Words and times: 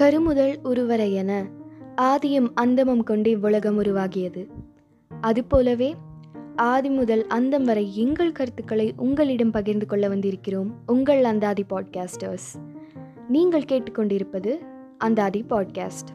கருமுதல் 0.00 0.56
உருவரை 0.62 1.12
என 1.12 1.46
ஆதியும் 1.96 2.48
அந்தமும் 2.54 3.02
கொண்டே 3.02 3.34
உலகம் 3.34 3.82
உருவாகியது. 3.82 4.46
அதுபோலவே 5.20 5.94
ஆதி 6.56 6.88
முதல் 6.88 7.26
அந்தம் 7.26 7.64
வரை 7.64 7.96
எங்கள் 7.96 8.32
கருத்துக்களை 8.32 8.94
உங்களிடம் 8.96 9.50
பகிர்ந்து 9.50 9.86
கொள்ள 9.86 10.08
வந்திருக்கிறோம் 10.08 10.70
உங்கள் 10.86 11.24
அந்தாதி 11.24 11.64
பாட்காஸ்டர்ஸ். 11.70 12.50
நீங்கள் 13.28 13.62
கேட்டுக்கொண்டிருப்பது 13.62 14.56
அந்தாதி 14.98 15.44
பாட்காஸ்ட். 15.50 16.12